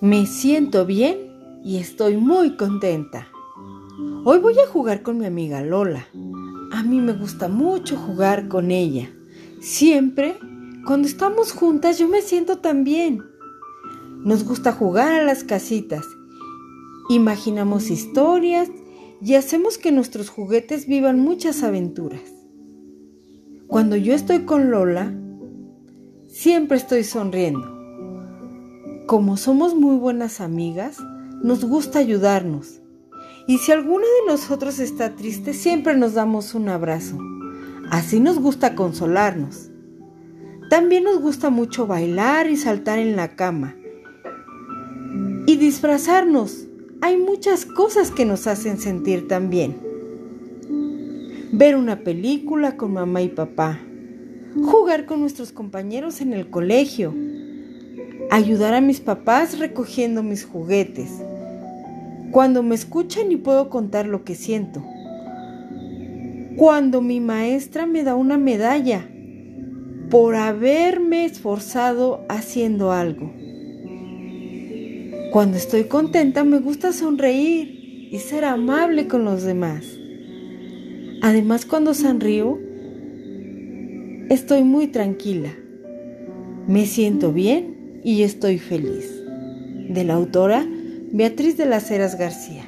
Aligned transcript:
Me 0.00 0.26
siento 0.26 0.86
bien 0.86 1.60
y 1.64 1.78
estoy 1.78 2.18
muy 2.18 2.56
contenta. 2.56 3.26
Hoy 4.24 4.38
voy 4.38 4.54
a 4.60 4.68
jugar 4.68 5.02
con 5.02 5.18
mi 5.18 5.26
amiga 5.26 5.60
Lola. 5.60 6.06
A 6.70 6.84
mí 6.84 7.00
me 7.00 7.14
gusta 7.14 7.48
mucho 7.48 7.96
jugar 7.96 8.46
con 8.46 8.70
ella. 8.70 9.10
Siempre, 9.60 10.38
cuando 10.86 11.08
estamos 11.08 11.50
juntas, 11.50 11.98
yo 11.98 12.06
me 12.06 12.22
siento 12.22 12.58
tan 12.58 12.84
bien. 12.84 13.24
Nos 14.24 14.44
gusta 14.44 14.70
jugar 14.70 15.14
a 15.14 15.24
las 15.24 15.42
casitas. 15.42 16.06
Imaginamos 17.10 17.90
historias 17.90 18.70
y 19.20 19.34
hacemos 19.34 19.78
que 19.78 19.90
nuestros 19.90 20.28
juguetes 20.28 20.86
vivan 20.86 21.18
muchas 21.18 21.64
aventuras. 21.64 22.22
Cuando 23.66 23.96
yo 23.96 24.14
estoy 24.14 24.44
con 24.44 24.70
Lola, 24.70 25.12
siempre 26.28 26.76
estoy 26.76 27.02
sonriendo. 27.02 27.77
Como 29.08 29.38
somos 29.38 29.74
muy 29.74 29.96
buenas 29.96 30.38
amigas, 30.42 30.98
nos 31.42 31.64
gusta 31.64 31.98
ayudarnos. 31.98 32.82
Y 33.46 33.56
si 33.56 33.72
alguno 33.72 34.04
de 34.04 34.30
nosotros 34.30 34.78
está 34.80 35.16
triste, 35.16 35.54
siempre 35.54 35.96
nos 35.96 36.12
damos 36.12 36.54
un 36.54 36.68
abrazo. 36.68 37.16
Así 37.90 38.20
nos 38.20 38.38
gusta 38.38 38.74
consolarnos. 38.74 39.70
También 40.68 41.04
nos 41.04 41.22
gusta 41.22 41.48
mucho 41.48 41.86
bailar 41.86 42.50
y 42.50 42.58
saltar 42.58 42.98
en 42.98 43.16
la 43.16 43.34
cama. 43.34 43.76
Y 45.46 45.56
disfrazarnos. 45.56 46.66
Hay 47.00 47.16
muchas 47.16 47.64
cosas 47.64 48.10
que 48.10 48.26
nos 48.26 48.46
hacen 48.46 48.76
sentir 48.76 49.26
tan 49.26 49.48
bien. 49.48 49.78
Ver 51.50 51.76
una 51.76 52.00
película 52.00 52.76
con 52.76 52.92
mamá 52.92 53.22
y 53.22 53.30
papá. 53.30 53.80
Jugar 54.54 55.06
con 55.06 55.22
nuestros 55.22 55.50
compañeros 55.50 56.20
en 56.20 56.34
el 56.34 56.50
colegio 56.50 57.14
ayudar 58.30 58.74
a 58.74 58.80
mis 58.80 59.00
papás 59.00 59.58
recogiendo 59.58 60.22
mis 60.22 60.44
juguetes. 60.44 61.10
Cuando 62.30 62.62
me 62.62 62.74
escuchan 62.74 63.32
y 63.32 63.36
puedo 63.36 63.70
contar 63.70 64.06
lo 64.06 64.24
que 64.24 64.34
siento. 64.34 64.84
Cuando 66.56 67.00
mi 67.00 67.20
maestra 67.20 67.86
me 67.86 68.02
da 68.02 68.14
una 68.14 68.36
medalla 68.36 69.08
por 70.10 70.36
haberme 70.36 71.24
esforzado 71.24 72.24
haciendo 72.28 72.92
algo. 72.92 73.32
Cuando 75.32 75.56
estoy 75.56 75.84
contenta 75.84 76.44
me 76.44 76.58
gusta 76.58 76.92
sonreír 76.92 78.08
y 78.10 78.18
ser 78.18 78.44
amable 78.44 79.08
con 79.08 79.24
los 79.24 79.42
demás. 79.42 79.84
Además 81.22 81.64
cuando 81.64 81.94
sonrío 81.94 82.58
estoy 84.28 84.64
muy 84.64 84.88
tranquila. 84.88 85.50
Me 86.66 86.84
siento 86.84 87.32
bien 87.32 87.77
y 88.04 88.22
estoy 88.22 88.58
feliz. 88.58 89.10
De 89.88 90.04
la 90.04 90.14
autora 90.14 90.66
Beatriz 91.10 91.56
de 91.56 91.66
las 91.66 91.90
Heras 91.90 92.18
García. 92.18 92.67